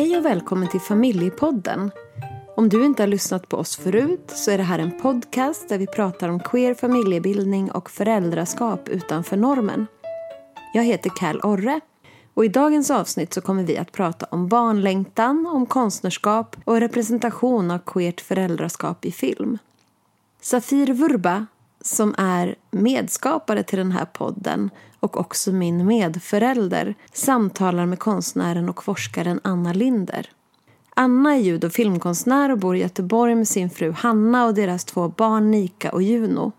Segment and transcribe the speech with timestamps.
[0.00, 1.90] Hej och välkommen till Familjepodden.
[2.56, 5.78] Om du inte har lyssnat på oss förut så är det här en podcast där
[5.78, 9.86] vi pratar om queer familjebildning och föräldraskap utanför normen.
[10.74, 11.80] Jag heter Cal Orre
[12.34, 17.70] och i dagens avsnitt så kommer vi att prata om barnlängtan, om konstnärskap och representation
[17.70, 19.58] av queert föräldraskap i film.
[20.40, 21.46] Safir Vurba,
[21.80, 24.70] som är medskapare till den här podden
[25.00, 30.30] och också min medförälder, samtalar med konstnären och forskaren Anna Linder.
[30.94, 34.84] Anna är ljud och filmkonstnär och bor i Göteborg med sin fru Hanna och deras
[34.84, 36.52] två barn Nika och Juno.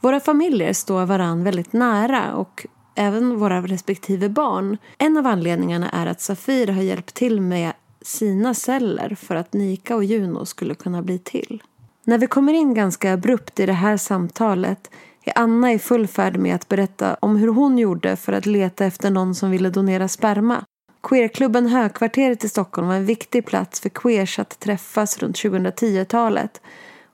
[0.00, 4.78] Våra familjer står varann väldigt nära och även våra respektive barn.
[4.98, 7.72] En av anledningarna är att Safir har hjälpt till med
[8.02, 11.62] sina celler för att Nika och Juno skulle kunna bli till.
[12.08, 14.90] När vi kommer in ganska abrupt i det här samtalet
[15.24, 18.84] är Anna i full färd med att berätta om hur hon gjorde för att leta
[18.84, 20.64] efter någon som ville donera sperma.
[21.02, 26.60] Queerklubben Högkvarteret i Stockholm var en viktig plats för queers att träffas runt 2010-talet.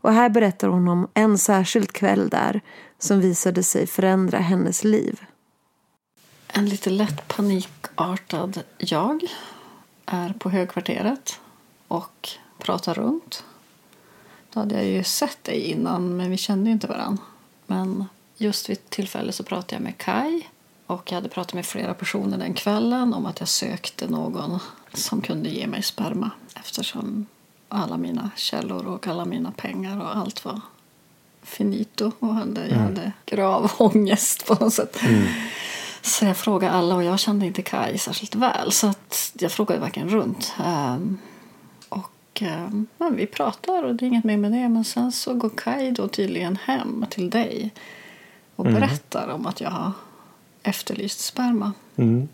[0.00, 2.60] Och här berättar hon om en särskild kväll där
[2.98, 5.20] som visade sig förändra hennes liv.
[6.48, 9.22] En lite lätt panikartad jag
[10.06, 11.40] är på Högkvarteret
[11.88, 13.44] och pratar runt.
[14.52, 17.22] Då hade jag ju sett dig innan, men vi kände inte varandra.
[17.66, 18.04] Men
[18.36, 20.42] just vid ett tillfälle så pratade jag med Kai
[20.86, 24.58] och jag hade pratat med flera personer den kvällen om att jag sökte någon
[24.94, 27.26] som kunde ge mig sperma eftersom
[27.68, 30.60] alla mina källor och alla mina pengar och allt var
[31.42, 32.82] finito och hade, jag Mm.
[32.84, 34.98] hade grav ångest på något sätt.
[36.02, 38.94] Så jag frågade alla och jag kände inte Kai särskilt väl så
[39.32, 40.52] jag frågade verkligen runt.
[40.64, 41.18] Ehm,
[42.32, 45.34] och ehm, ja, vi pratar och det är inget mer med det men sen så
[45.34, 47.70] går Kai då tydligen hem till dig
[48.56, 48.80] och Mm.
[48.80, 49.92] berättar om att jag har
[50.62, 51.72] efterlyst sperma.
[51.96, 52.28] Mm.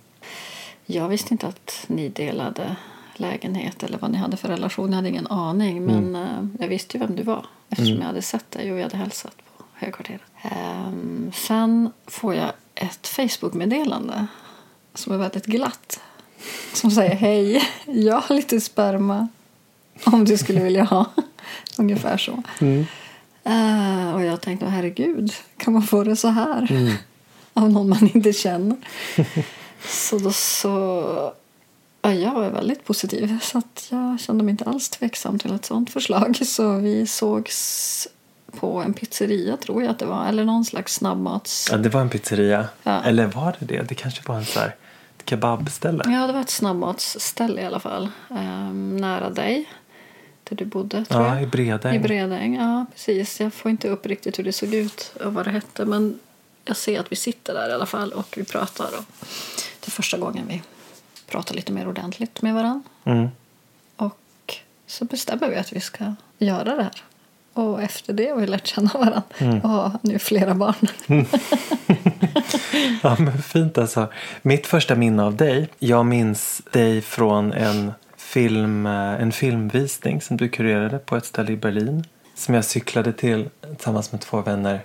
[0.87, 2.77] Jag visste inte att ni delade
[3.17, 4.89] lägenhet eller vad ni hade för relation.
[4.89, 5.85] Jag hade ingen aning.
[5.87, 8.83] Men eh, jag visste ju vem du var eftersom jag hade sett dig och vi
[8.83, 10.21] hade hälsat på Högkvarteret.
[10.43, 14.27] Ehm, sen får jag ett Facebook-meddelande
[14.95, 16.01] som är väldigt glatt.
[16.73, 19.29] Som säger hej, jag har lite sperma
[20.05, 21.07] om du skulle vilja ha.
[21.79, 22.43] Ungefär så.
[22.61, 22.87] Mm.
[23.45, 26.93] Eh, och jag tänkte, herregud, kan man få det så här?
[27.55, 28.77] Av någon man inte känner.
[29.89, 31.33] så då så...
[32.03, 33.39] Ja, jag var väldigt positiv.
[33.43, 36.41] Så att jag kände mig inte alls tveksam till ett sånt förslag.
[36.47, 38.09] Så vi sågs
[38.61, 40.27] på en pizzeria, tror jag att det var.
[40.27, 41.69] Eller någon slags snabbmats...
[41.71, 42.69] Ja, det var en pizzeria.
[42.83, 43.03] Ja.
[43.03, 43.83] Eller var det det?
[43.89, 44.75] Det kanske var en så här
[45.25, 46.05] kebabställe.
[46.07, 48.09] Ja, det var ett snabbmatsställe i alla fall.
[48.31, 49.69] Ehm, nära dig.
[50.49, 51.37] Där du bodde, tror jag.
[51.37, 51.95] Ja, i Bredäng.
[51.95, 53.41] I Bredäng, ja precis.
[53.41, 55.85] Jag får inte upp riktigt hur det såg ut och vad det hette.
[55.85, 56.19] Men
[56.65, 58.87] jag ser att vi sitter där i alla fall och vi pratar.
[58.99, 59.05] Och
[59.81, 60.63] det är första gången vi
[61.27, 62.89] pratar lite mer ordentligt med varandra.
[63.05, 63.29] Mm.
[63.97, 64.55] Och
[64.87, 67.03] så bestämmer vi att vi ska göra det här.
[67.53, 69.23] Och efter det har vi lärt känna varandra
[69.63, 70.89] och har nu flera barn.
[73.03, 74.13] Ja, men fint alltså.
[74.43, 77.93] Mitt första minne av dig, jag minns dig från en,
[78.29, 82.05] film, eh, en filmvisning som du kurerade på ett ställe i Berlin.
[82.35, 84.81] Som jag cyklade till tillsammans med två vänner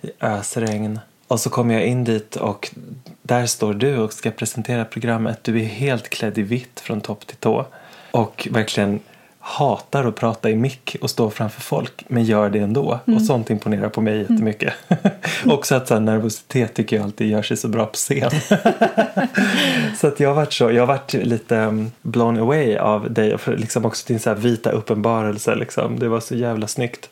[0.00, 1.00] i ösregn.
[1.28, 2.70] Och så kommer jag in dit och
[3.22, 5.44] där står du och ska presentera programmet.
[5.44, 7.66] Du är helt klädd i vitt från topp till tå.
[8.10, 9.00] Och verkligen
[9.48, 13.00] hatar att prata i mick och stå framför folk men gör det ändå.
[13.04, 14.74] Och sånt imponerar på mig jättemycket.
[15.46, 18.30] Också att så här, nervositet tycker jag alltid gör sig så bra på scen.
[19.96, 23.34] så att jag har varit så, jag har varit lite um, blown away av dig
[23.34, 25.98] och liksom också din så vita uppenbarelse liksom.
[25.98, 27.10] Det var så jävla snyggt.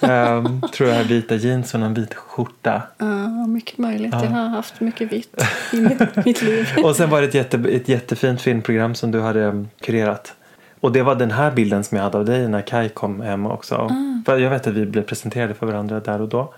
[0.00, 2.82] um, tror jag vita jeans och en vit skjorta.
[2.98, 4.12] Ja, mycket möjligt.
[4.12, 5.42] Jag har haft mycket vitt
[5.72, 6.68] i mitt, mitt liv.
[6.84, 10.34] Och sen var det ett, jätte, ett jättefint filmprogram som du hade um, kurerat.
[10.80, 13.46] Och det var den här bilden som jag hade av dig när Kai kom hem
[13.46, 13.90] också.
[14.26, 16.54] För jag vet att vi blev presenterade för varandra där och då.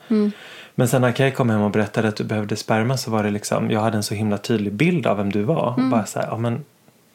[0.74, 3.30] Men sen när Kai kom hem och berättade att du behövde sperma så var det
[3.30, 5.74] liksom, jag hade en så himla tydlig bild av vem du var.
[5.76, 6.64] Och bara så här, ja men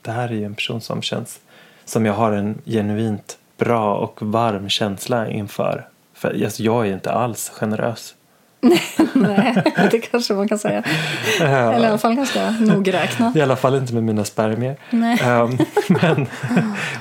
[0.02, 1.40] det här är ju en person som känns,
[1.86, 5.88] som jag har en genuint bra och varm känsla inför.
[6.14, 8.16] För alltså, jag är inte alls generös.
[9.14, 10.84] Nej, det kanske man kan säga.
[11.42, 13.36] Eller i alla fall ganska nogräknat.
[13.36, 14.75] I alla fall inte med mina spermier.
[14.90, 15.19] Nej.
[15.24, 16.28] Ehm, men,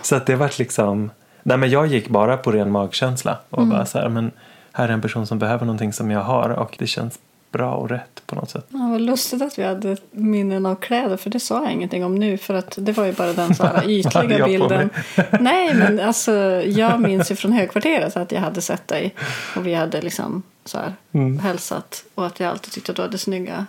[0.02, 1.10] så att det vart liksom...
[1.42, 3.38] Nej, men jag gick bara på ren magkänsla.
[3.50, 3.70] Och Mm.
[3.70, 4.30] bara så här, men
[4.72, 7.18] här är en person som behöver någonting som jag har och det känns
[7.56, 8.66] bra och rätt på något sätt.
[8.68, 12.14] Ja, vad lustigt att vi hade minnen av kläder för det sa jag ingenting om
[12.14, 14.90] nu för att det var ju bara den så här ytliga bilden.
[15.40, 16.32] Nej men alltså
[16.66, 19.14] jag minns ju från högkvarteret att jag hade sett dig
[19.56, 21.38] och vi hade liksom så här Mm.
[21.38, 23.66] hälsat och att jag alltid tyckte att du hade snygga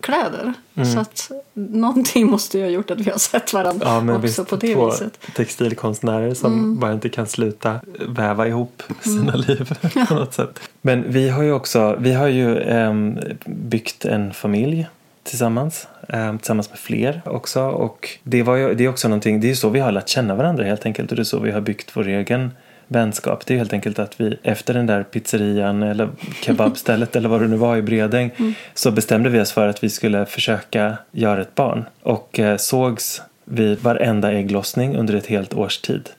[0.00, 0.52] kläder.
[0.94, 4.48] Så att någonting måste ju ha gjort att vi har sett varandra Ja, också visst,
[4.48, 5.18] på det två viset.
[5.36, 9.78] textilkonstnärer som bara inte kan sluta väva ihop sina liv
[10.08, 10.60] på något sätt.
[10.82, 14.86] Men vi har ju också, vi har ju ehm, byggt en familj
[15.22, 15.88] tillsammans.
[16.08, 17.62] ehm, tillsammans med fler också.
[17.62, 20.08] Och det, var ju, det är också någonting, det är ju så vi har lärt
[20.08, 21.10] känna varandra helt enkelt.
[21.10, 22.50] Och det är så vi har byggt vår egen
[22.88, 23.46] vänskap.
[23.46, 26.08] Det är helt enkelt att vi efter den där pizzerian eller
[26.42, 28.30] kebabstället eller vad det nu var i Bredäng
[28.74, 31.84] så bestämde vi oss för att vi skulle försöka göra ett barn.
[32.02, 36.10] Och eh, sågs vid varenda ägglossning under ett helt års tid.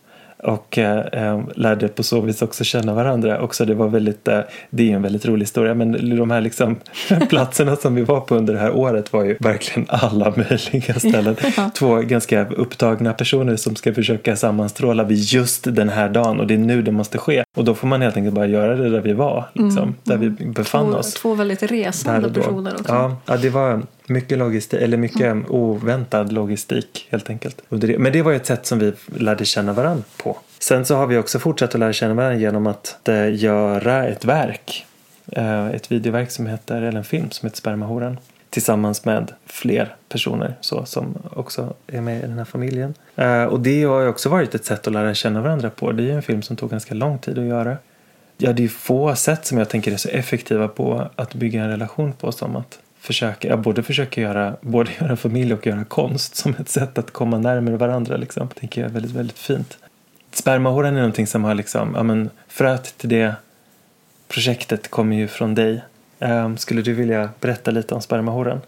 [0.43, 3.41] Och eh, eh, lärde på så vis också känna varandra.
[3.41, 4.39] Också det, var väldigt, eh,
[4.69, 6.75] det är en väldigt rolig historia men de här liksom
[7.29, 11.35] platserna som vi var på under det här året var ju verkligen alla möjliga ställen.
[11.75, 16.53] Två ganska upptagna personer som ska försöka sammanstråla vid just den här dagen och det
[16.53, 17.43] är nu det måste ske.
[17.57, 20.29] Och då får man helt enkelt bara göra det där vi var, liksom, där vi
[20.29, 21.13] befann Två, oss.
[21.13, 22.93] två väldigt resande personer också.
[22.93, 27.61] Ja, ja, det var mycket logistik, eller mycket oväntad logistik helt enkelt.
[27.69, 30.37] Men det var ju ett sätt som vi lärde känna varandra på.
[30.59, 34.25] Sen så har vi också fortsatt att lära känna varandra genom att eh, göra ett
[34.25, 34.85] verk.
[35.31, 38.17] Eh, ett videoverk som heter, eller en film som heter Spermahoran.
[38.49, 42.93] Tillsammans med fler personer så, som också är med i den här familjen.
[43.15, 45.91] Eh, och det har ju också varit ett sätt att lära känna varandra på.
[45.91, 47.77] Det är ju en film som tog ganska lång tid att göra.
[48.37, 51.69] Ja, det är få sätt som jag tänker är så effektiva på att bygga en
[51.69, 56.35] relation på som att försöker, jag både försöka göra, både göra familj och göra konst
[56.35, 58.17] som ett sätt att komma närmare varandra.
[58.17, 58.47] Liksom.
[58.53, 59.77] Det tänker jag är väldigt, väldigt fint.
[60.31, 63.35] Spermahoran är någonting som har liksom, ja men fröet till det
[64.27, 65.81] projektet kommer ju från dig.
[66.19, 68.61] Um, skulle du vilja berätta lite om spermahoran?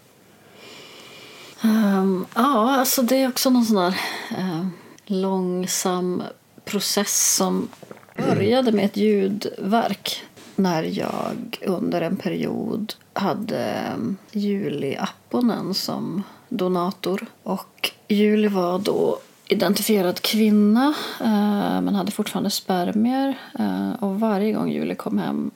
[1.64, 4.00] Um, ehm, ja, alltså det är också någon sån där
[4.38, 4.70] ehm,
[5.06, 6.22] långsam
[6.64, 7.68] process som
[8.16, 10.22] började med ett ljudverk
[10.56, 17.26] när jag under en period hade um, Julie Apponen som donator.
[17.42, 19.18] Och Julie var då
[19.48, 23.38] identifierad kvinna eh, men hade fortfarande spermier.
[23.58, 25.50] Eh, och varje gång Julie kom hem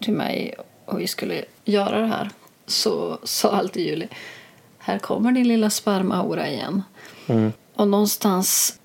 [0.00, 2.30] till mig och vi skulle göra det här
[2.66, 4.08] så sa alltid Julie
[4.78, 6.82] här kommer din lilla spermaura igen.
[7.74, 8.78] Och någonstans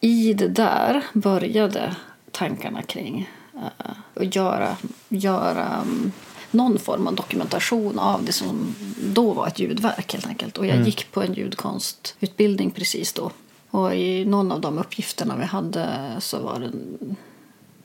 [0.00, 1.96] i det där började
[2.30, 4.76] tankarna kring uh, att göra,
[5.08, 6.12] göra um,
[6.54, 10.58] någon form av dokumentation av det som då var ett ljudverk helt enkelt.
[10.58, 13.30] Och jag gick på en ljudkonstutbildning precis då.
[13.70, 16.70] Och i någon av de uppgifterna vi hade så var det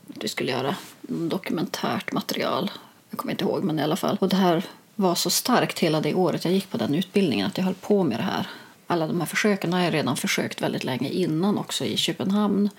[0.06, 2.70] vi skulle göra dokumentärt material.
[3.10, 4.16] Jag kommer inte ihåg men i alla fall.
[4.20, 4.64] Och det här
[4.94, 8.02] var så starkt hela det året jag gick på den utbildningen att jag höll på
[8.02, 8.46] med det här.
[8.86, 12.70] Alla de här försöken har jag redan försökt väldigt länge innan också i Köpenhamn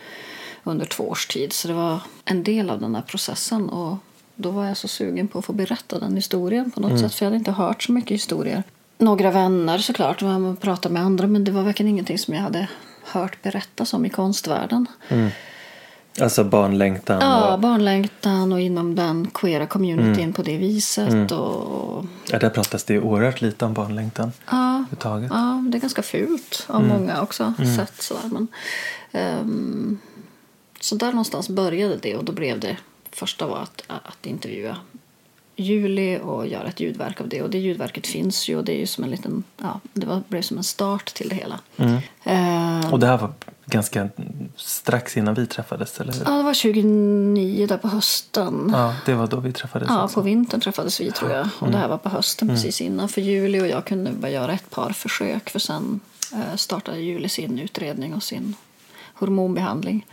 [0.64, 1.54] under två års tid.
[1.54, 3.98] Så det var en del av den här processen och
[4.42, 7.26] då var jag så sugen på att få berätta den historien på något sätt för
[7.26, 8.64] jag hade inte hört så mycket historier.
[8.98, 12.68] Några vänner såklart, man pratade med andra men det var verkligen ingenting som jag hade
[13.04, 14.88] hört berättas om i konstvärlden.
[16.22, 21.32] Alltså barnlängtan Ja, och barnlängtan och inom den queera communityn på det viset.
[21.32, 26.66] Och, ja, där pratas det oerhört lite om barnlängtan ja, ja, det är ganska fult
[26.68, 27.54] av många också.
[27.78, 28.30] Sett sådär.
[28.32, 28.48] Men,
[29.12, 30.00] ehm,
[30.80, 32.78] så där någonstans började det och då blev det
[33.12, 34.78] första var att, att intervjua
[35.56, 37.42] Julie och göra ett ljudverk av det.
[37.42, 40.22] Och det ljudverket finns ju och det är ju som en liten, ja, det var,
[40.28, 41.60] blev som en start till det hela.
[42.24, 43.32] Ehm, Och det här var
[43.66, 44.10] ganska
[44.56, 46.22] strax innan vi träffades, eller hur?
[46.26, 48.70] ja, det var 2009 där på hösten.
[48.74, 50.14] Ja, det var då vi träffades Ja, också.
[50.14, 51.48] på vintern träffades vi tror jag.
[51.60, 53.10] Och det här var på hösten precis innan.
[53.10, 55.50] För Julie och jag kunde bara göra ett par försök.
[55.50, 56.00] För sen
[56.34, 58.56] eh, startade Julie sin utredning och sin
[59.14, 60.06] hormonbehandling.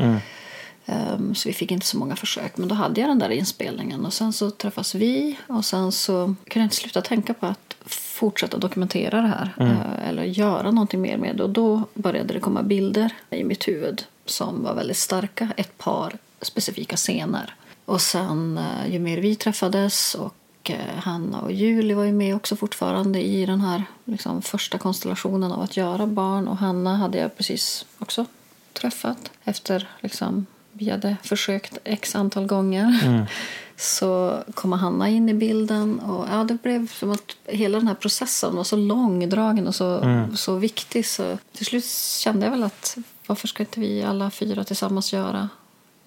[0.88, 2.56] Ehm, så vi fick inte så många försök.
[2.56, 4.06] Men då hade jag den där inspelningen.
[4.06, 5.38] Och sen så träffas vi.
[5.46, 9.54] Och sen så kunde jag inte sluta tänka på att fortsätta dokumentera det här.
[9.60, 11.42] eh, Eller göra någonting mer med det.
[11.42, 14.04] Och då började det komma bilder i mitt huvud.
[14.26, 15.48] Som var väldigt starka.
[15.56, 17.54] Ett par specifika scener.
[17.84, 22.36] Och sen eh, ju mer vi träffades och eh, Hanna och Julie var ju med
[22.36, 26.48] också fortfarande i den här liksom, första konstellationen av att göra barn.
[26.48, 28.24] Och Hanna hade jag precis också
[28.72, 30.46] träffat efter liksom,
[30.78, 33.26] vi hade försökt x antal gånger.
[33.76, 37.94] Så kom Hanna in i bilden och ja, det blev som att hela den här
[37.94, 40.04] processen var så långdragen och så,
[40.34, 41.06] så viktig.
[41.06, 41.84] Så till slut
[42.20, 45.48] kände jag väl att varför ska inte vi alla fyra tillsammans göra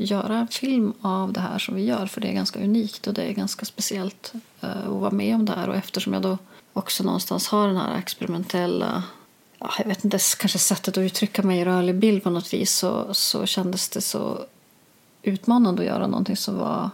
[0.04, 3.14] göra en film av det här som vi gör för det är ganska unikt och
[3.14, 6.38] det är ganska speciellt eh, att vara med om det här och eftersom jag då
[6.74, 9.04] också någonstans har den här experimentella
[9.60, 12.76] ja, jag vet inte, kanske sättet att uttrycka mig i rörlig bild på något vis
[12.76, 14.46] så, så kändes det så
[15.24, 16.90] utmanande att göra någonting som var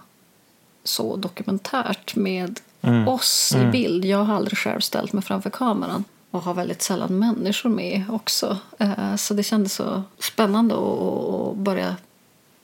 [0.83, 2.59] så dokumentärt med
[3.07, 4.05] oss i bild.
[4.05, 8.57] Jag har aldrig själv ställt mig framför kameran och har väldigt sällan människor med också.
[8.79, 11.95] Eh, så det kändes så spännande att börja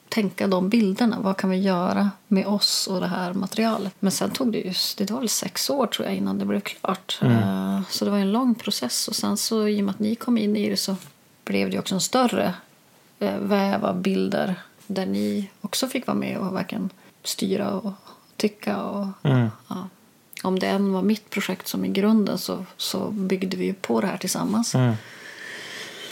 [0.10, 1.18] tänka de bilderna.
[1.20, 3.94] Vad kan vi göra med oss och det här materialet?
[4.00, 6.60] Men sen tog det ju, det var väl sex år tror jag innan det blev
[6.62, 7.20] klart.
[7.22, 10.16] Eh, Så det var en lång process och sen så i och med att ni
[10.16, 10.96] kom in i det så
[11.46, 12.54] blev det också en större
[13.20, 14.56] eh, väv av bilder
[14.88, 16.90] där ni också fick vara med och verkligen
[17.24, 17.92] styra och
[18.38, 18.78] tycka.
[18.84, 19.50] Och, ja.
[20.44, 24.02] Om det än var mitt projekt som i grunden så, så byggde vi ju på
[24.02, 24.76] det här tillsammans.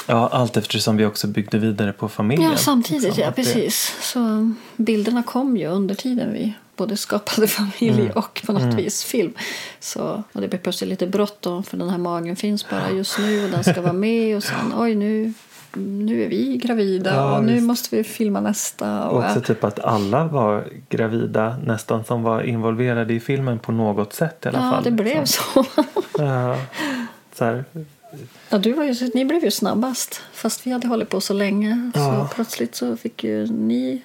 [0.08, 2.52] Ja, allt eftersom vi också byggde vidare på familjen.
[2.52, 3.04] Ja, samtidigt.
[3.04, 3.96] liksom, Ja, att det- precis.
[4.02, 8.12] Så bilderna kom ju under tiden vi både skapade familj Mm.
[8.12, 9.34] och på något vis film.
[9.80, 13.44] Så, och det blev plötsligt lite bråttom för den här magen finns bara just nu
[13.44, 15.34] och den ska vara med och sen oj nu,
[15.78, 17.68] nu är vi gravida Ja, och nu visst.
[17.68, 19.10] måste vi filma nästa.
[19.10, 23.72] Och Och, också typ att alla var gravida nästan som var involverade i filmen på
[23.72, 24.84] något sätt i alla ja, fall.
[24.84, 25.64] det blev liksom.
[25.64, 25.84] så.
[26.18, 26.58] Ja,
[27.34, 27.66] så här,
[28.50, 31.92] Ja, du var ju, ni blev ju snabbast fast vi hade hållit på så länge.
[31.96, 32.28] Ja.
[32.30, 34.02] Så plötsligt så fick ju ni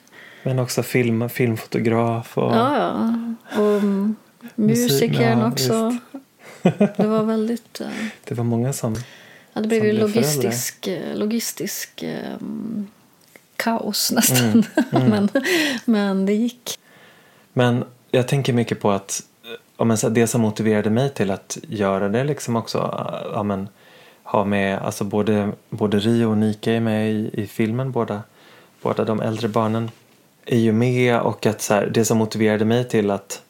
[0.46, 3.14] men också film, filmfotograf och Ja, ja.
[3.62, 5.96] Och Musik, musikern ja, också.
[6.96, 7.80] Det var väldigt...
[7.80, 7.87] eh,
[8.25, 8.96] det var många som...
[9.56, 12.36] Ja, det blev ju logistisk, eh, logistisk eh,
[13.56, 14.64] kaos nästan.
[14.90, 15.28] men,
[15.84, 16.78] men det gick.
[17.52, 19.22] Men jag tänker mycket på att
[19.76, 22.78] ja, men så det som motiverade mig till att göra det liksom också
[23.32, 23.68] ja, men,
[24.22, 28.22] ha med, alltså både, både Rio och Nika är med i, i filmen, båda,
[28.82, 29.90] båda de äldre barnen
[30.44, 33.42] är ju med och att så här, det som motiverade mig till att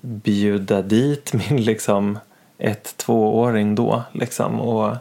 [0.00, 2.18] bjuda dit min liksom
[2.58, 4.96] ett tvååring då liksom och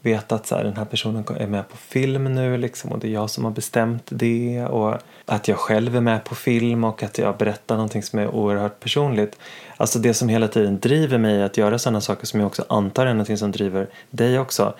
[0.00, 3.08] veta att så här, den här personen är med på film nu liksom och det
[3.08, 7.02] är jag som har bestämt det och att jag själv är med på film och
[7.02, 9.38] att jag berättar någonting som är oerhört personligt.
[9.76, 13.06] Alltså det som hela tiden driver mig att göra sådana saker som jag också antar
[13.06, 14.74] är någonting som driver dig också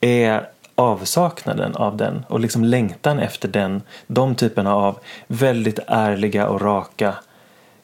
[0.00, 6.60] är avsaknaden av den och liksom längtan efter den, de typerna av väldigt ärliga och
[6.60, 7.14] raka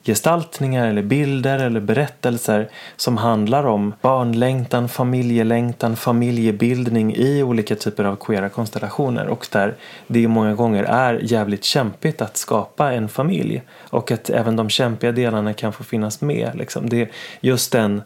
[0.05, 8.17] gestaltningar eller bilder eller berättelser som handlar om barnlängtan, familjelängtan, familjebildning i olika typer av
[8.17, 9.77] queera konstellationer och där
[10.07, 15.13] det många gånger är jävligt kämpigt att skapa en familj och att även de kämpiga
[15.13, 16.51] delarna kan få finnas med.
[16.55, 16.89] Liksom.
[16.89, 17.09] Det är
[17.41, 18.03] just den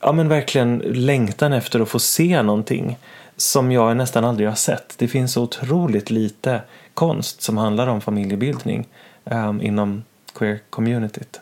[0.00, 2.98] ja men verkligen längtan efter att få se någonting
[3.36, 4.94] som jag nästan aldrig har sett.
[4.98, 6.60] Det finns så otroligt lite
[6.94, 8.88] konst som handlar om familjebildning
[9.24, 10.02] um, inom
[10.34, 11.40] queer-communityt.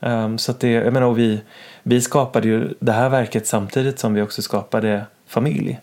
[0.00, 1.40] Um, så att det, jag menar, och vi,
[1.82, 5.80] vi skapade ju det här verket samtidigt som vi också skapade familj.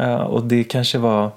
[0.00, 1.30] Uh, och det kanske var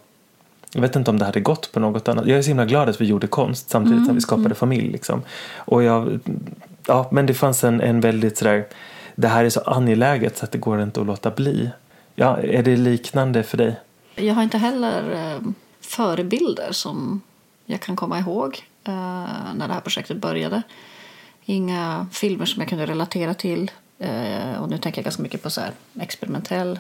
[0.74, 2.28] jag vet inte om det hade gått på något annat.
[2.28, 4.92] Jag är så himla glad att vi gjorde konst samtidigt som vi skapade familj.
[4.92, 5.22] Liksom.
[5.56, 6.20] Och jag,
[6.88, 8.68] ja, men det fanns en, en väldigt sådär,
[9.16, 11.70] det här är så angeläget så att det går inte att låta bli.
[12.16, 13.76] Ja, är det liknande för dig?
[14.16, 15.42] Jag har inte heller eh,
[15.82, 17.22] förebilder som
[17.66, 20.62] jag kan komma ihåg eh, när det här projektet började.
[21.46, 23.72] Inga filmer som jag kunde relatera till.
[24.00, 26.80] Eh, och nu tänker jag ganska mycket på så här experimentell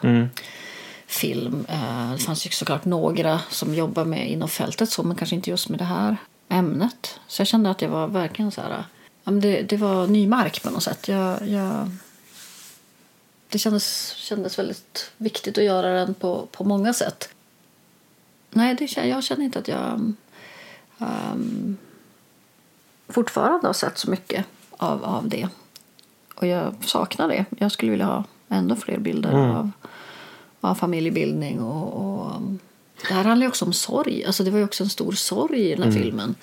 [1.07, 1.65] film.
[1.69, 5.49] Eh, det fanns ju såklart några som jobbar med inom fältet så, men kanske inte
[5.49, 6.17] just med det här
[6.49, 7.19] ämnet.
[7.27, 8.83] Så jag kände att jag var verkligen så här...
[9.23, 11.07] Men det, det var ny mark på något sätt.
[11.07, 11.89] Jag, jag,
[13.49, 17.29] det kändes, kändes väldigt viktigt att göra den på, på många sätt.
[18.49, 20.13] Nej, det, jag känner inte att jag
[20.97, 21.77] um,
[23.09, 25.47] fortfarande har sett så mycket av, av det.
[26.35, 27.45] Och jag saknar det.
[27.57, 29.71] Jag skulle vilja ha ännu fler bilder av,
[30.61, 31.61] av familjebildning.
[31.61, 32.59] Och, och, um,
[33.07, 34.25] det här handlar ju också om sorg.
[34.25, 36.35] Alltså det var ju också en stor sorg i den här filmen.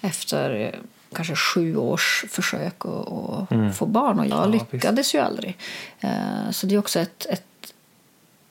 [0.00, 0.80] Efter eh,
[1.14, 3.08] kanske sju års försök att
[3.52, 4.18] att få barn.
[4.18, 5.58] Och jag Ja, lyckades ju aldrig.
[6.00, 7.74] Eh, så det är också ett, ett,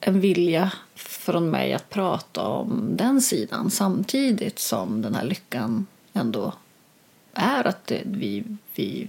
[0.00, 6.52] en vilja från mig att prata om den sidan samtidigt som den här lyckan ändå
[7.38, 9.08] är att vi, vi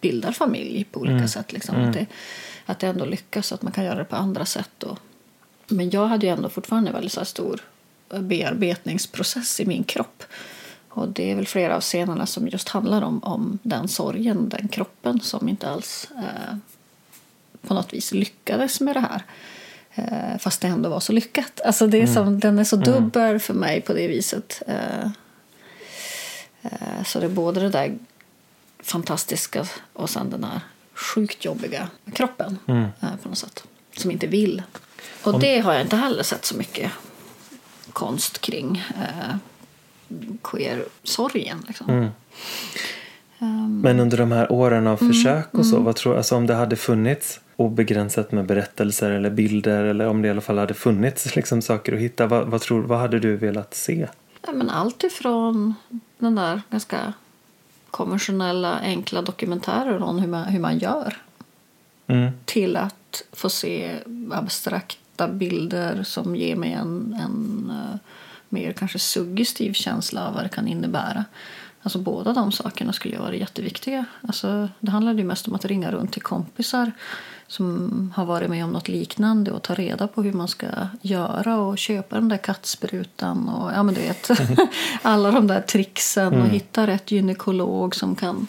[0.00, 1.52] bildar familj på olika sätt.
[1.52, 1.76] Liksom.
[1.76, 2.06] Att, det,
[2.66, 4.82] att det ändå lyckas, att man kan göra det på andra sätt.
[4.82, 4.98] Och,
[5.66, 7.60] men jag hade ju ändå fortfarande en väldigt stor
[8.20, 10.22] bearbetningsprocess i min kropp.
[10.88, 14.68] Och det är väl flera av scenerna som just handlar om, om den sorgen, den
[14.68, 16.56] kroppen som inte alls eh,
[17.66, 19.22] på något vis lyckades med det här.
[19.94, 21.60] Eh, fast det ändå var så lyckat.
[21.64, 24.62] Alltså det är som, den är så dubbel för mig på det viset.
[24.66, 25.10] Eh,
[27.04, 27.98] så det är både det där
[28.82, 30.60] fantastiska och sen den här
[30.94, 33.64] sjukt jobbiga kroppen eh, på något sätt.
[33.96, 34.62] Som inte vill.
[35.22, 36.92] Och det har jag inte heller sett så mycket
[37.92, 38.84] konst kring.
[38.96, 39.36] Eh,
[40.42, 41.64] queer-sorgen.
[41.68, 41.90] Liksom.
[41.90, 42.08] Mm.
[43.38, 46.54] Ehm, Men under de här åren av försök och så, vad tror, alltså om det
[46.54, 51.36] hade funnits obegränsat med berättelser eller bilder eller om det i alla fall hade funnits
[51.36, 54.08] liksom saker att hitta, vad, vad, tror, vad hade du velat se?
[54.46, 55.74] Ja, men allt ifrån
[56.24, 57.12] den där ganska
[57.90, 61.16] konventionella enkla dokumentärer om hur man, hur man gör
[62.06, 62.30] Mm.
[62.44, 63.98] till att få se
[64.32, 67.98] abstrakta bilder som ger mig en, en eh,
[68.48, 71.24] mer kanske suggestiv känsla av vad det kan innebära.
[71.82, 74.04] Alltså båda de sakerna skulle ju vara jätteviktiga.
[74.20, 76.92] Alltså, det handlade ju mest om att ringa runt till kompisar
[77.52, 80.66] som har varit med om något liknande och ta reda på hur man ska
[81.02, 84.30] göra och köpa den där kattsprutan och ja men du vet
[85.02, 88.46] alla de där tricksen och hitta rätt gynekolog som kan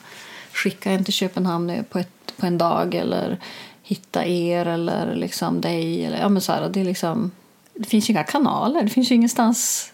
[0.54, 3.40] skicka en till Köpenhamn på, ett, på en dag eller
[3.84, 6.06] hitta er eller liksom dig.
[6.06, 7.32] Eller, ja, men så här, det, är liksom,
[7.74, 9.92] det finns ju inga kanaler, det finns ju ingenstans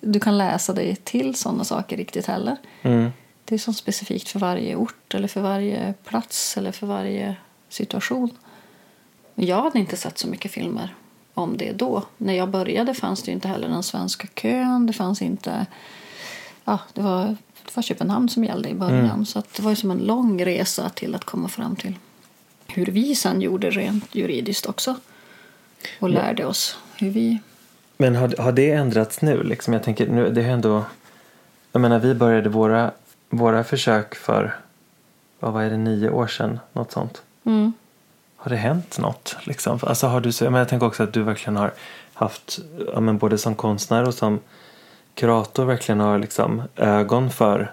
[0.00, 2.56] du kan läsa dig till sådana saker riktigt heller.
[2.82, 3.10] Mm.
[3.44, 7.36] Det är så specifikt för varje ort eller för varje plats eller för varje
[7.76, 8.30] situation.
[9.34, 10.94] Jag hade inte sett så mycket filmer
[11.34, 12.02] om det då.
[12.16, 14.86] När jag började fanns det inte heller den svenska kön.
[14.86, 15.66] Det fanns inte...
[16.64, 17.24] Ja, det var,
[17.64, 19.26] det var Köpenhamn som gällde i början.
[19.26, 21.94] Så att det var som en lång resa till att komma fram till
[22.66, 24.94] hur vi sen gjorde rent juridiskt också.
[26.00, 27.38] Och lärde oss hur vi...
[27.96, 29.42] Men har, har det ändrats nu?
[29.42, 29.72] Liksom?
[29.72, 30.84] Jag tänker, nu, det är ändå...
[31.72, 32.90] Jag menar, vi började våra,
[33.28, 34.56] våra försök för,
[35.40, 36.58] vad var det, nio år sedan?
[36.72, 37.22] Något sånt.
[37.46, 37.72] Mm.
[38.36, 39.36] Har det hänt något?
[39.44, 39.78] Liksom?
[39.82, 41.72] Alltså, har du, men jag tänker också att du verkligen har
[42.14, 42.58] haft,
[42.92, 44.40] ja, men både som konstnär och som
[45.14, 47.72] kurator, verkligen har liksom ögon för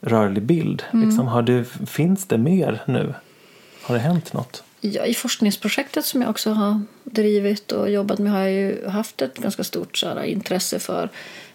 [0.00, 0.82] rörlig bild.
[0.92, 1.26] Liksom.
[1.26, 3.14] Har du, finns det mer nu?
[3.82, 4.62] Har det hänt något?
[4.80, 9.22] Ja, I forskningsprojektet som jag också har drivit och jobbat med har jag ju haft
[9.22, 11.08] ett ganska stort så här, intresse för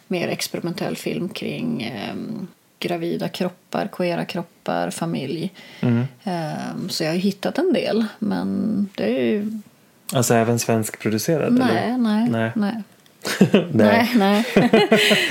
[0.07, 2.47] mer experimentell film kring ehm,
[2.87, 5.51] gravida kroppar, queera kroppar, familj.
[5.81, 6.03] Mm.
[6.23, 9.59] Ehm, så jag har hittat en del, men det är ju...
[10.13, 11.53] Alltså även svenskproducerad?
[11.53, 11.97] Nej, eller?
[11.97, 12.51] nej, Nej.
[12.55, 12.73] nej.
[12.75, 12.83] Nej.
[13.73, 14.45] nej, nej.
[14.55, 14.61] Det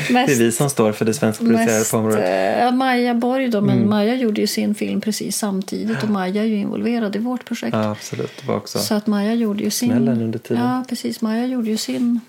[0.09, 2.25] är Mest- vi som står för det svenskproducerade Mest, på området.
[2.25, 3.91] eh, ja, Maja Borg då, men Mm.
[3.91, 7.75] Maja gjorde ju sin film precis samtidigt och Maja är ju involverad i vårt projekt.
[7.77, 8.33] Ja, absolut.
[8.41, 9.89] Det var också Så att Maja gjorde ju sin...
[9.91, 10.63] smällen under tiden.
[10.63, 11.21] Ja, precis.
[11.21, 12.21] Maja gjorde ju sin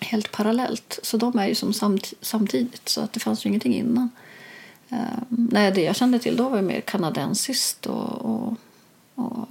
[0.00, 0.98] helt parallellt.
[1.02, 4.10] Så de är ju som samt, samtidigt, så att det fanns ju ingenting innan.
[4.92, 8.54] Uh, nej, det jag kände till då var mer kanadensiskt och, och,
[9.14, 9.48] och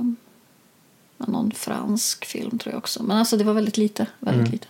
[1.17, 3.04] någon fransk film tror jag också.
[3.04, 4.08] Men alltså det var väldigt lite.
[4.19, 4.52] Väldigt Mm.
[4.52, 4.67] lite.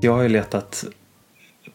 [0.00, 0.84] Jag har ju letat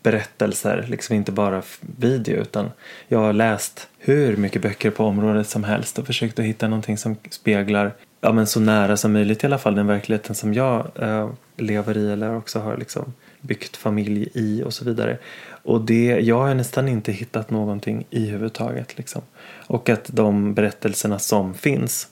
[0.08, 2.72] berättelser, liksom inte bara video utan
[3.08, 6.98] jag har läst hur mycket böcker på området som helst och försökt att hitta någonting
[6.98, 10.88] som speglar ja, men så nära som möjligt i alla fall den verkligheten som jag
[10.96, 15.17] eh, lever i eller också har liksom byggt familj i och så vidare.
[15.50, 19.22] Och det, jag har nästan inte hittat någonting i huvud taget Liksom.
[19.67, 22.08] Och att de berättelserna som finns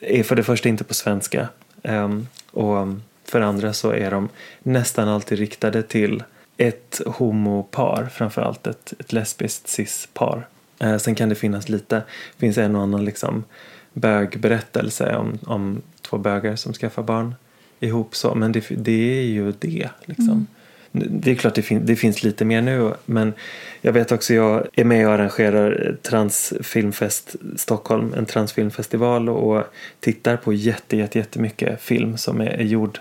[0.00, 1.48] är för det första inte på svenska.
[1.82, 2.18] eh,
[2.50, 2.86] och
[3.24, 4.28] för det andra så är de
[4.62, 6.22] nästan alltid riktade till
[6.60, 10.46] ett homopar, framförallt ett, ett lesbiskt cis-par.
[10.78, 12.02] Eh, sen kan det finnas lite,
[12.38, 13.44] finns en och annan liksom
[13.92, 17.34] bögberättelse om, om två bögar som skaffar barn
[17.80, 20.46] ihop så, men det, det är ju det liksom.
[20.92, 23.32] Det är klart det, fin- det finns lite mer nu men
[23.80, 29.64] jag vet också jag är med och arrangerar Transfilmfest Stockholm, en transfilmfestival och
[30.00, 32.98] tittar på jätte, jätte, jättemycket film som är, är gjord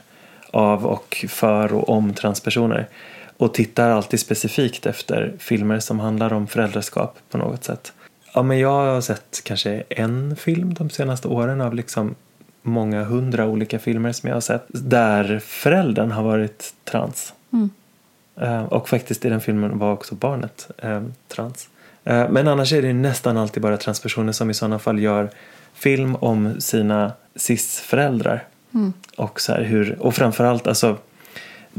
[0.51, 2.87] av och för och om transpersoner
[3.39, 7.93] och tittar alltid specifikt efter filmer som handlar om föräldraskap på något sätt.
[8.33, 12.15] Ja, men jag har sett kanske en film de senaste åren av liksom
[12.61, 17.33] många hundra olika filmer som jag har sett där föräldern har varit trans.
[17.53, 17.69] Mm.
[18.41, 21.69] Eh, Och faktiskt i den filmen var också barnet eh, trans.
[22.03, 25.29] Eh, Men annars är det nästan alltid bara transpersoner som i sådana fall gör
[25.73, 28.43] film om sina cis-föräldrar.
[28.73, 28.93] Mm.
[29.17, 30.97] Och, så här hur, och framförallt, alltså,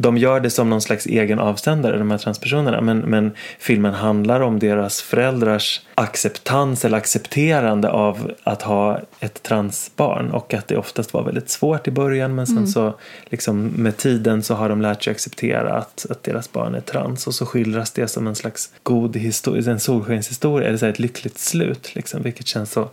[0.01, 2.81] de gör det som någon slags egen avsändare, de här transpersonerna.
[2.81, 10.31] Men, men filmen handlar om deras föräldrars acceptans eller accepterande av att ha ett transbarn.
[10.31, 14.43] Och att det oftast var väldigt svårt i början men sen så liksom med tiden
[14.43, 17.27] så har de lärt sig acceptera att, att deras barn är trans.
[17.27, 21.39] Och så skildras det som en slags god historia, en solskenshistoria, eller så ett lyckligt
[21.39, 21.95] slut.
[21.95, 22.89] Liksom, vilket känns så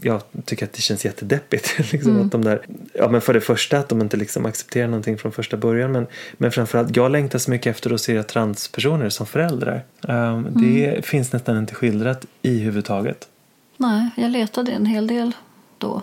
[0.00, 1.78] jag tycker att det känns jättedeppigt.
[1.92, 5.18] liksom, att de där, ja, men för det första att de inte liksom accepterar någonting
[5.18, 9.26] från första början men, men framförallt, jag längtar så mycket efter att se transpersoner som
[9.26, 9.84] föräldrar.
[10.00, 13.28] Um, Det finns nästan inte skildrat i huvudtaget.
[13.76, 15.32] Nej, jag letade en hel del
[15.78, 16.02] då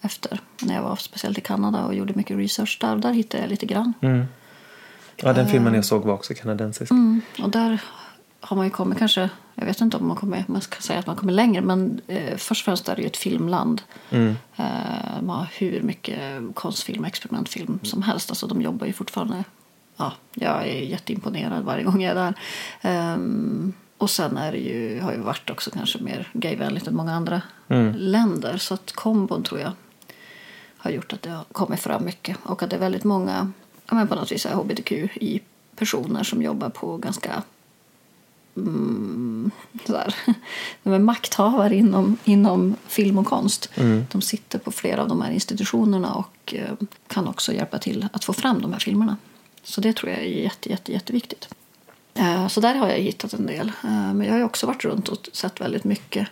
[0.00, 2.96] efter när jag var speciellt i Kanada och gjorde mycket research där.
[2.96, 3.92] Där hittade jag lite grann.
[4.00, 4.24] Mm.
[5.16, 6.90] Ja, den filmen jag såg var också kanadensisk.
[6.90, 7.82] Mm, och där
[8.40, 11.06] har man ju kommit kanske, jag vet inte om man kommer, man ska säga att
[11.06, 13.82] man kommer längre, men eh, först och främst är det ju ett filmland.
[14.10, 14.34] Mm.
[14.56, 18.30] Eh, man har hur mycket konstfilm och experimentfilm som helst.
[18.30, 19.44] Alltså de jobbar ju fortfarande,
[19.96, 22.34] ja, jag är jätteimponerad varje gång jag är där.
[22.80, 27.14] Ehm, och sen är det ju, har ju varit också kanske mer gayvänligt än många
[27.14, 27.94] andra Mm.
[27.98, 28.56] länder.
[28.58, 29.72] Så att kombon tror jag
[30.76, 32.36] har gjort att det har kommit fram mycket.
[32.42, 33.52] Och att det är väldigt många,
[33.88, 37.42] ja men på något vis hbtqi-personer som jobbar på ganska
[38.56, 39.50] mm,
[39.86, 40.14] sådär,
[40.82, 43.70] de är makthavare inom, inom film och konst.
[43.74, 44.04] Mm.
[44.12, 46.72] De sitter på flera av de här institutionerna och eh,
[47.06, 49.16] kan också hjälpa till att få fram de här filmerna.
[49.62, 51.48] Så det tror jag är jätte, jätte, jätteviktigt.
[52.14, 53.68] Eh, Så där har jag hittat en del.
[53.84, 56.28] Eh, Men jag har också varit runt och sett väldigt mycket.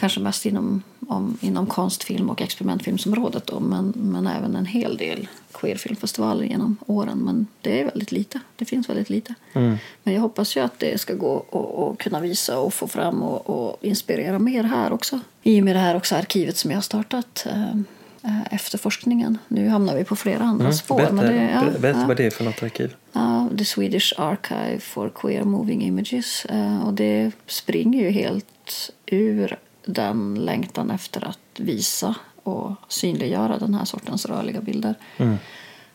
[0.00, 3.46] Kanske mest inom, om, inom konstfilm och experimentfilmsområdet.
[3.46, 7.18] Då, men, men även en hel del queerfilmfestivaler genom åren.
[7.18, 8.40] Men det är väldigt lite.
[8.56, 9.34] Det finns väldigt lite.
[9.52, 9.76] Mm.
[10.02, 13.50] Men jag hoppas ju att det ska gå och kunna visa och få fram och,
[13.50, 15.20] och inspirera mer här också.
[15.42, 17.46] I och med det här också arkivet som jag har startat.
[17.50, 17.70] eh,
[18.22, 19.38] eh, Efter forskningen.
[19.48, 20.76] Nu hamnar vi på flera andra Mm.
[20.76, 20.96] spår.
[20.96, 22.06] Berätta, men det, ja, ber- berätta ja.
[22.06, 22.94] vad det är för något arkiv.
[23.12, 26.44] Ja, The Swedish Archive for Queer Moving Images.
[26.44, 29.56] Eh, Och det springer ju helt ur
[29.92, 34.94] den längtan efter att visa och synliggöra den här sortens rörliga bilder.
[35.16, 35.36] Mm.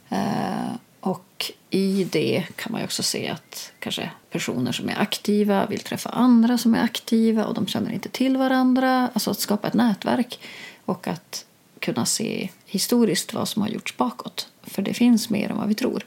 [0.09, 5.65] Eh, Och i det kan man ju också se att kanske personer som är aktiva
[5.65, 9.09] vill träffa andra som är aktiva och de känner inte till varandra.
[9.13, 10.39] Alltså att skapa ett nätverk
[10.85, 11.45] och att
[11.79, 14.47] kunna se historiskt vad som har gjorts bakåt.
[14.63, 16.03] För det finns mer än vad vi tror.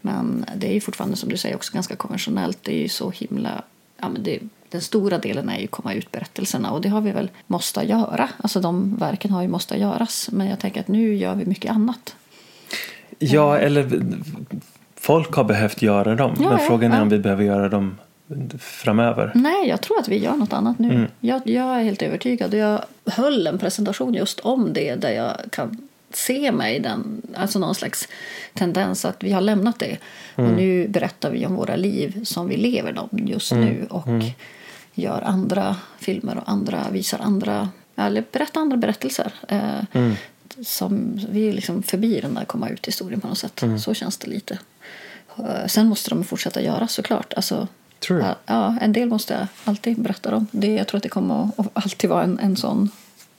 [0.00, 2.58] Men det är ju fortfarande som du säger också ganska konventionellt.
[2.62, 3.62] Det är ju så himla...
[4.00, 4.40] Ja, men det,
[4.70, 8.28] den stora delen är ju komma ut berättelserna och det har vi väl måste göra.
[8.36, 10.28] Alltså de verken har ju måste göras.
[10.32, 12.16] Men jag tänker att nu gör vi mycket annat.
[13.18, 14.02] Ja, eller
[14.96, 16.34] folk har behövt göra dem.
[16.36, 17.02] Ja, men ja, frågan är ja.
[17.02, 17.98] om vi behöver göra dem
[18.58, 19.32] framöver.
[19.34, 21.08] Nej, jag tror att vi gör något annat nu.
[21.20, 22.54] Jag, jag är helt övertygad.
[22.54, 27.74] Jag höll en presentation just om det där jag kan se mig den, alltså någon
[27.74, 28.08] slags
[28.54, 29.98] tendens att vi har lämnat det.
[30.34, 34.08] Och nu berättar vi om våra liv som vi lever dem just nu och
[34.94, 39.32] gör andra filmer och andra, visar andra, eller berättar andra berättelser.
[39.48, 39.80] Eh,
[40.62, 43.62] som, vi är liksom förbi den där komma ut-historien på något sätt.
[43.80, 44.58] Så känns det lite.
[45.38, 47.32] Eh, Sen måste de fortsätta göra såklart.
[47.36, 48.24] Alltså, Tror du?
[48.46, 50.46] Ja, en del måste jag alltid berätta om.
[50.50, 52.90] Det, jag tror att det kommer att alltid vara en, en sån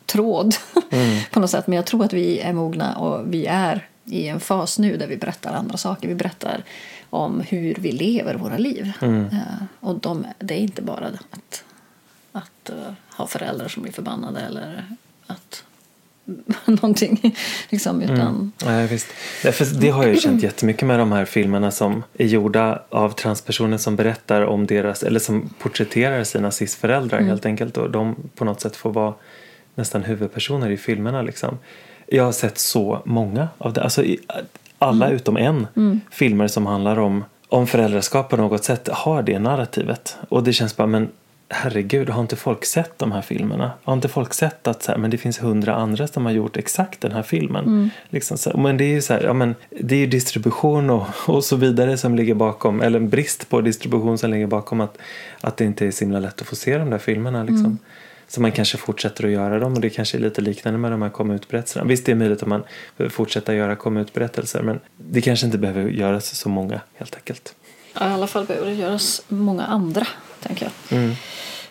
[0.08, 0.56] tråd
[1.32, 1.68] på något sätt.
[1.68, 5.08] Men jag tror att vi är mogna och vi är i en fas nu där
[5.08, 6.08] vi berättar andra saker.
[6.08, 6.64] Vi berättar
[7.10, 8.92] om hur vi lever våra liv.
[9.02, 11.64] Eh, och de, det är inte bara att,
[12.32, 14.86] att eh, ha föräldrar som blir förbannade eller
[15.28, 15.64] att
[16.66, 17.36] någonting.
[17.70, 19.08] Liksom, utan, Nej, visst.
[19.44, 23.12] Därför, det har jag ju känt jättemycket med de här filmerna som är gjorda av
[23.12, 27.78] transpersoner som berättar om deras, eller som porträtterar sina cisföräldrar helt enkelt.
[27.78, 29.14] Och de på något sätt får vara
[29.78, 31.22] nästan huvudpersoner i filmerna.
[31.22, 31.58] Liksom.
[32.08, 33.84] Jag har sett så många av det.
[33.84, 34.04] Alltså,
[34.80, 35.68] alla utom en
[36.12, 40.18] filmer som handlar om, om föräldraskap på något sätt har det narrativet.
[40.30, 41.10] Och det känns bara, men
[41.50, 43.72] herregud, har inte folk sett de här filmerna?
[43.84, 46.58] Har inte folk sett att så här, men det finns hundra andra som har gjort
[46.58, 47.64] exakt den här filmen?
[48.10, 51.44] Liksom så, men det är ju så här, ja, men det är distribution och, och
[51.44, 54.98] så vidare som ligger bakom, eller en brist på distribution som ligger bakom att,
[55.42, 57.44] att det inte är så himla lätt att få se de där filmerna.
[57.44, 57.78] Liksom.
[58.28, 61.02] Så man kanske fortsätter att göra dem och det kanske är lite liknande med de
[61.02, 61.86] här komma ut-berättelserna.
[61.86, 62.64] Visst, det är möjligt att man
[63.10, 67.56] fortsätta göra komma ut-berättelser men det kanske inte behöver göras så många helt enkelt.
[67.94, 70.08] ja, I alla fall behöver det göras många andra,
[70.42, 71.00] tänker jag.
[71.00, 71.16] Mm.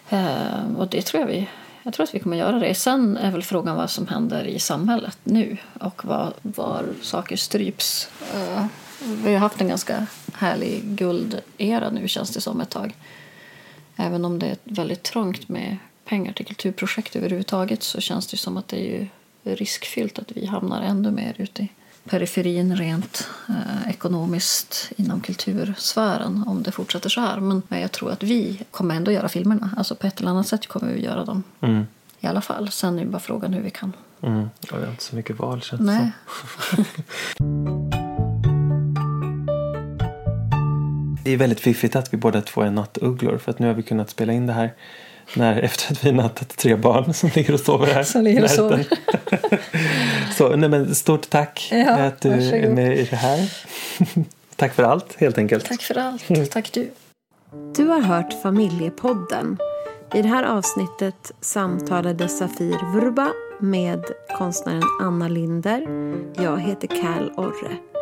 [0.08, 1.48] Eh, och det tror jag vi
[1.86, 2.74] jag tror att vi kommer göra det.
[2.74, 8.08] Sen är väl frågan vad som händer i samhället nu och var, var saker stryps.
[8.34, 8.64] Eh,
[9.24, 12.94] vi har haft en ganska härlig guldera nu känns det som ett tag.
[13.96, 15.76] Även om det är väldigt trångt med
[16.08, 19.08] pengar till kulturprojekt överhuvudtaget så känns det som att det är
[19.56, 21.68] riskfyllt att vi hamnar ännu mer ute i
[22.08, 27.40] periferin rent eh, ekonomiskt inom kultursfären om det fortsätter så här.
[27.40, 29.70] Men, men jag tror att vi kommer ändå göra filmerna.
[29.76, 31.86] Alltså på ett eller annat sätt kommer vi göra dem Mm.
[32.20, 32.70] i alla fall.
[32.70, 33.92] Sen är det bara frågan hur vi kan.
[34.22, 34.48] Mm.
[34.70, 36.12] Jag har inte så mycket val känns det
[37.38, 37.96] som.
[41.26, 43.82] Det är väldigt fiffigt att vi båda två är nattugglor för att nu har vi
[43.82, 44.72] kunnat spela in det här
[45.34, 48.02] när, efter att vi nattat tre barn som ligger och sover här.
[48.02, 48.98] Som ligger och närheten.
[50.36, 52.74] Så, nej, men stort tack Ja, att du är varsågod.
[52.74, 53.52] med i det här.
[54.56, 55.64] tack för allt helt enkelt.
[55.64, 56.50] Tack för allt.
[56.50, 56.90] Tack du.
[57.76, 59.58] Du har hört Familjepodden.
[60.14, 63.28] I det här avsnittet samtalade Safir Vurba
[63.60, 64.04] med
[64.38, 65.86] konstnären Anna Linder.
[66.42, 67.95] Jag heter Cal Orre.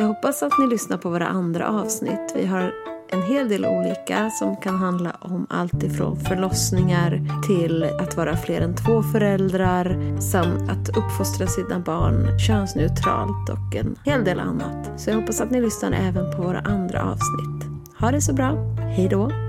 [0.00, 2.32] Jag hoppas att ni lyssnar på våra andra avsnitt.
[2.34, 2.74] Vi har
[3.08, 8.60] en hel del olika som kan handla om allt ifrån förlossningar till att vara fler
[8.60, 15.00] än två föräldrar samt att uppfostra sina barn könsneutralt och en hel del annat.
[15.00, 17.70] Så jag hoppas att ni lyssnar även på våra andra avsnitt.
[18.00, 18.76] Ha det så bra.
[18.96, 19.47] Hej då!